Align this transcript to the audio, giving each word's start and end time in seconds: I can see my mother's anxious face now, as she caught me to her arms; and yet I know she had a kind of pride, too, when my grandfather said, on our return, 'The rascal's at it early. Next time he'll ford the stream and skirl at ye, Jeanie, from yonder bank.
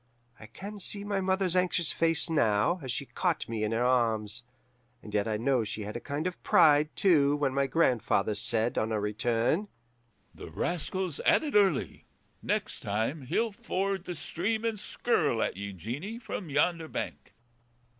I 0.39 0.47
can 0.47 0.79
see 0.79 1.03
my 1.03 1.21
mother's 1.21 1.55
anxious 1.55 1.91
face 1.91 2.27
now, 2.27 2.79
as 2.81 2.91
she 2.91 3.05
caught 3.05 3.47
me 3.47 3.59
to 3.61 3.69
her 3.69 3.83
arms; 3.85 4.41
and 5.03 5.13
yet 5.13 5.27
I 5.27 5.37
know 5.37 5.63
she 5.63 5.83
had 5.83 5.95
a 5.95 5.99
kind 5.99 6.25
of 6.25 6.41
pride, 6.41 6.89
too, 6.95 7.35
when 7.35 7.53
my 7.53 7.67
grandfather 7.67 8.33
said, 8.33 8.79
on 8.79 8.91
our 8.91 8.99
return, 8.99 9.67
'The 10.33 10.49
rascal's 10.49 11.19
at 11.19 11.43
it 11.43 11.53
early. 11.53 12.07
Next 12.41 12.79
time 12.79 13.21
he'll 13.27 13.51
ford 13.51 14.05
the 14.05 14.15
stream 14.15 14.65
and 14.65 14.79
skirl 14.79 15.39
at 15.43 15.55
ye, 15.55 15.71
Jeanie, 15.71 16.17
from 16.17 16.49
yonder 16.49 16.87
bank. 16.87 17.35